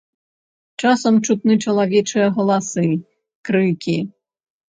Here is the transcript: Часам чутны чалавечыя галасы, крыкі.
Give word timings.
Часам 0.83 1.17
чутны 1.27 1.53
чалавечыя 1.65 2.27
галасы, 2.37 2.87
крыкі. 3.51 3.97